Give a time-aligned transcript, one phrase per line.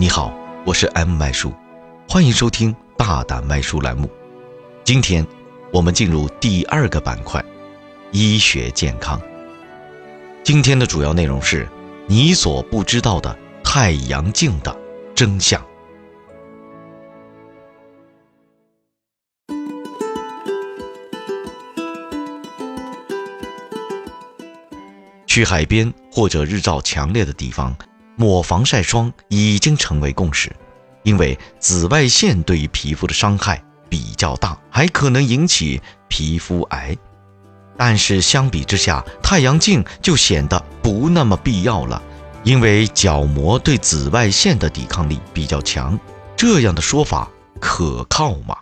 [0.00, 0.32] 你好，
[0.64, 1.52] 我是 M 麦叔，
[2.08, 4.08] 欢迎收听大胆麦叔栏目。
[4.84, 5.26] 今天
[5.72, 7.44] 我们进入第二个板块——
[8.12, 9.20] 医学健康。
[10.44, 11.68] 今天的主要内容是
[12.06, 14.72] 你所不知道的太阳镜的
[15.16, 15.60] 真相。
[25.26, 27.76] 去海边或者日照强烈的地方。
[28.18, 30.54] 抹防晒霜已经成为共识，
[31.04, 36.96] 因为紫外线对于皮肤的伤害比较大，还可能引起皮肤癌。
[37.76, 42.02] 但是相比之下，太阳镜就显得不那么必要了，
[42.42, 45.96] 因为角膜对紫外线的抵抗力比较强。
[46.36, 48.56] 这样的说法可靠吗？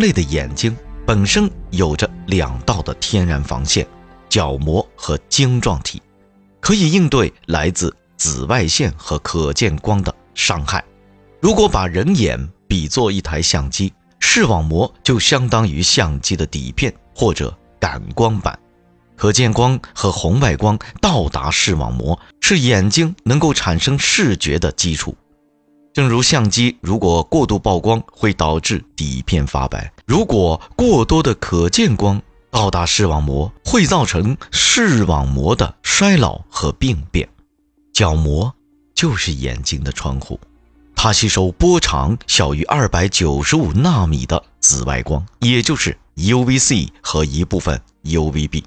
[0.00, 0.74] 类的眼睛
[1.06, 3.86] 本身有着两道的天然防线，
[4.28, 6.02] 角膜和晶状体，
[6.58, 10.82] 可以应对来自紫外线和可见光的伤害。
[11.40, 18.58] 如果把人眼比作一台相机，视网膜就相当于相机的底片或者感光板，
[19.16, 25.16] 可见光和红外光到达视网膜，是眼睛能够产生视觉的基础。
[25.92, 37.28] 正如相机如果过度曝光会导致底片发白，如果过多的可见光到达视网膜，会造成视网膜的衰老和病变。
[37.92, 38.54] 角膜
[38.94, 40.38] 就是眼睛的窗户，
[40.94, 48.62] 它吸收波长小于二百九十五纳米的紫外光，也就是 UVC 和一部分 UVB。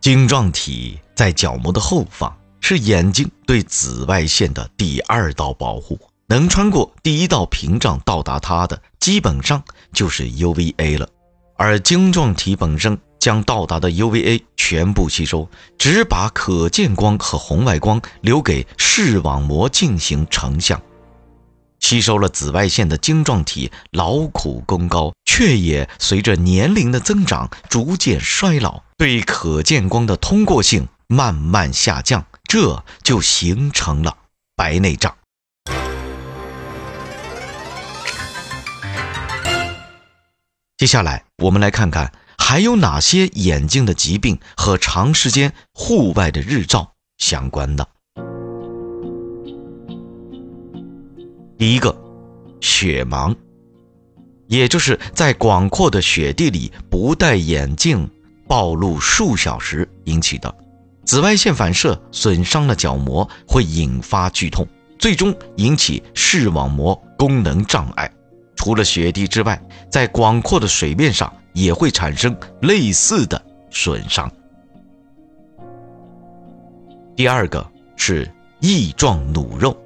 [0.00, 5.96] 晶状体在角膜的后方，是眼睛对紫外线的第二道保护。
[6.32, 9.62] 能穿过第一道屏障到达它的，基本上
[9.92, 11.06] 就是 UVA 了。
[11.58, 20.80] 而晶状体本身将到达的 UVA 全部吸收，只把可见光和红外光留给视网膜进行成像。
[21.80, 34.16] 吸收了紫外线的晶状体劳苦功高，却也随着年龄的增长逐渐衰老，对可见光的通过性慢慢下降，这就形成了
[34.56, 35.14] 白内障。
[40.82, 47.86] 接下来，我们来看看还有哪些眼睛的疾病和长时间户外的日照相关的。
[51.56, 51.96] 第一个，
[52.60, 53.32] 雪盲，
[54.48, 58.10] 也就是在广阔的雪地里不戴眼镜
[58.48, 60.52] 暴露数小时引起的。
[61.04, 64.66] 紫外线反射损伤了角膜，会引发剧痛，
[64.98, 68.12] 最终引起视网膜功能障碍。
[68.56, 73.40] 除了雪地之外，在广阔的水面上也会产生类似的
[73.70, 74.30] 损伤。
[77.16, 78.30] 第二个是
[78.60, 79.76] 翼状弩肉，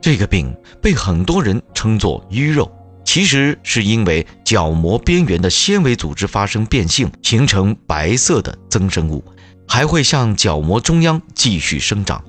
[0.00, 2.70] 这个病被很多人称作淤肉，
[3.04, 9.22] 其实是因为角膜边缘的纤维组织发生变性，形成白色的增生物，
[9.66, 12.24] 还会向角膜中央继续生长，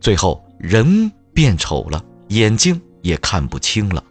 [0.00, 4.02] 最后人变丑了，眼睛也看不清了。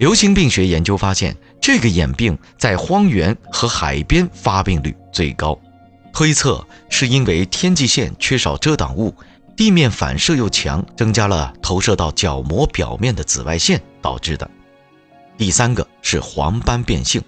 [0.00, 5.60] 流行病学研究发现，这个眼病在荒原和海边发病率最高，
[6.10, 9.14] 推测是因为天际线缺少遮挡物，
[9.54, 14.50] 地面反射又强，增加了投射到角膜表面的紫外线导致的。
[15.36, 17.22] 第三个是黄斑变性，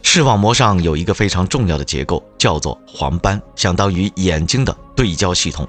[0.00, 5.68] 视网膜上有一个非常重要的结构，叫做黄斑，相当于眼睛的对焦系统。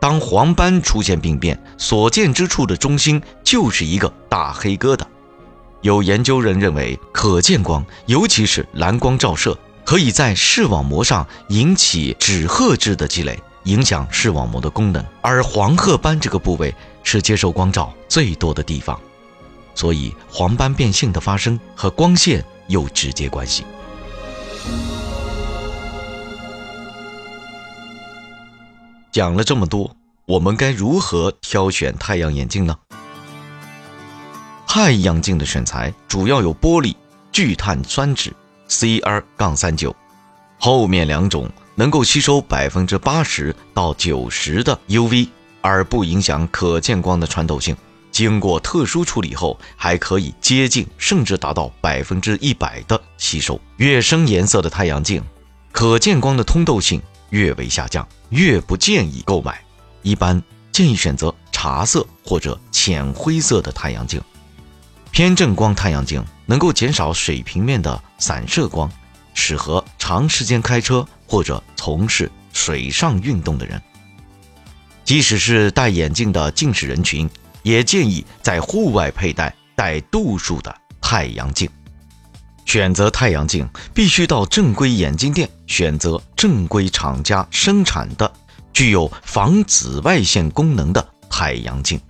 [0.00, 5.04] 当黄斑出现病变，所见之处的中心就是一个大黑疙瘩。
[5.82, 15.04] 有研究人认为，可见光，尤其是蓝光照射，可以在视网膜上引起脂褐质的积累，影响视网膜的功能。
[15.20, 18.98] 而黄褐斑这个部位是接受光照最多的地方，
[19.74, 23.64] 所以黄斑变性的发生和光线有直接关系。
[29.10, 29.96] 讲了这么多，
[30.26, 32.76] 我们该如何挑选太阳眼镜呢？
[34.74, 36.96] 太阳镜的选材主要有玻璃、
[37.30, 38.32] 聚碳酸酯
[38.70, 39.94] （Cr- 杠三九），
[40.58, 45.28] 后面两种能够吸收百分之八十到九十的 UV，
[45.60, 47.76] 而不影响可见光的穿透性。
[48.10, 53.60] 经过特殊处理后，还可以接近甚至达到百分之一百的吸收。
[53.76, 55.22] 越深颜色的太阳镜，
[55.70, 56.98] 可见光的通透性。
[57.28, 59.62] 越为下降，越不建议购买。
[60.00, 60.42] 一般
[60.72, 64.18] 建议选择茶色或者浅灰色的太阳镜。
[65.12, 68.90] 偏正光太阳镜能够减少水平面的散射光，
[69.34, 73.80] 适合长时间开车或者从事水上运动的人。
[75.04, 77.28] 即使是戴眼镜的近视人群，
[77.62, 81.68] 也建议在户外佩戴带度数的太阳镜。
[82.64, 88.32] 选择太阳镜必须到正规眼镜店选择正规厂家生产的、
[88.72, 92.00] 具有防紫外线功能的太阳镜。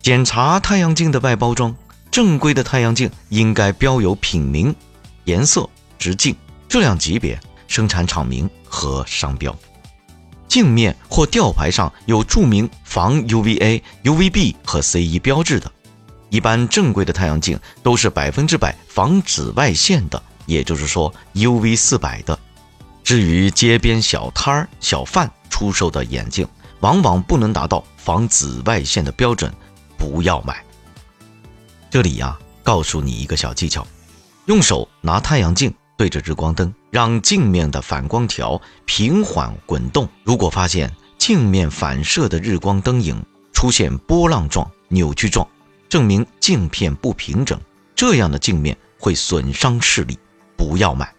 [0.00, 1.74] 检查太阳镜的外包装，
[2.16, 4.74] 正规的太阳镜应该标有品名、
[5.24, 5.68] 颜色、
[5.98, 6.34] 直径、
[6.66, 9.54] 质量级别、生产厂名和商标。
[10.48, 15.70] 镜面或吊牌上有注明防 UVA、UVB 和 CE 标志的。
[16.30, 22.38] 一般正规的太阳镜都是百分之百防紫外线的，也就是说 UV 四百的。
[23.04, 26.48] 至于街边小摊儿、小贩出售的眼镜，
[26.80, 29.52] 往往不能达到防紫外线的标准，
[29.98, 30.64] 不要买。
[31.88, 33.86] 这里呀，告诉你一个小技巧：
[34.46, 40.08] 用手拿太阳镜对着日光灯，让镜面的反光条平缓滚动。
[40.24, 45.46] 如果发现镜面反射的日光灯影出现波浪状、扭曲状，
[45.88, 47.58] 证明镜片不平整，
[47.94, 50.18] 这样的镜面会损伤视力，
[50.56, 51.10] 不要买。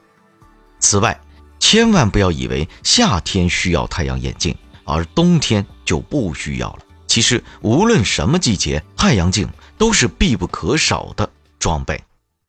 [0.80, 1.20] 此外，
[1.60, 6.80] 千万不要以为夏天需要太阳眼镜，而冬天就不需要了。
[7.08, 11.30] 其实，无论什么季节，太阳镜都是必不可少的
[11.60, 12.02] 装备。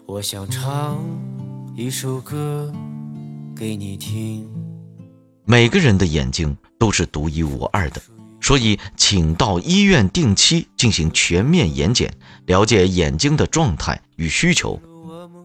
[0.07, 0.99] 我想唱
[1.77, 2.73] 一首歌
[3.55, 4.49] 给你听。
[5.45, 8.01] 每个人的眼睛都是独一无二的。
[8.41, 12.15] 所以，请到医院定期进行全面眼检，
[12.47, 14.81] 了解眼睛的状态与需求。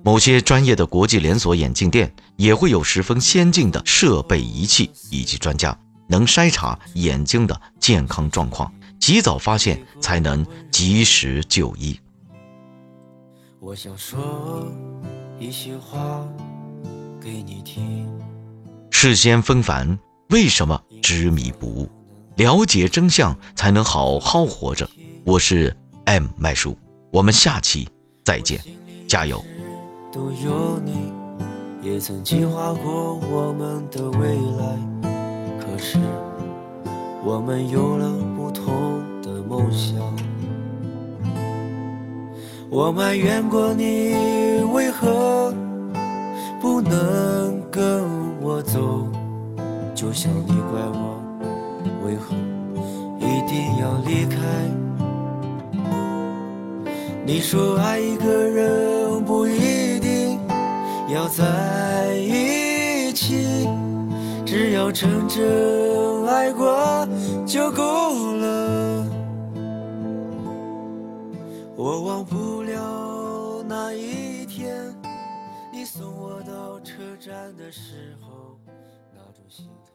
[0.04, 5.78] 某些专业的国际连锁眼镜店也会有十分先进的设备、仪器以及专家，
[6.08, 8.72] 能筛查眼睛的健康状况，
[9.04, 12.00] 及早发现，才能及时就医。
[13.60, 14.66] 我想说
[15.38, 16.26] 一些话
[17.22, 18.10] 给你听。
[18.92, 21.90] 事先纷繁，为什么执迷不悟？
[22.38, 24.90] 了解真相，才能好好活着。
[25.26, 26.78] 我是 M 麦叔，
[27.12, 27.86] 我们下期
[28.24, 28.62] 再见，
[29.06, 29.44] 加油！
[30.14, 31.12] 都有你，
[31.82, 36.00] 也曾计划过我们的未来，可是
[37.26, 38.10] 我们有了
[38.44, 39.96] 不同的梦想。
[42.70, 44.16] 我埋怨过你，
[44.74, 45.54] 为何
[46.60, 48.04] 不能跟
[48.42, 49.08] 我走？
[49.96, 51.24] 就像你怪我。
[52.06, 52.36] 为何
[53.18, 54.36] 一定要离开？
[57.26, 60.38] 你说爱一个人不一定
[61.08, 63.70] 要在一起，
[64.46, 67.08] 只要真正爱过
[67.46, 68.03] 就够
[71.84, 74.96] 我忘不了那一天，
[75.70, 78.58] 你送我到车站的时候，
[79.14, 79.93] 那种心疼。